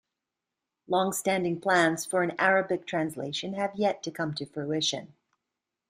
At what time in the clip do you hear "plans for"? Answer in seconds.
1.61-2.23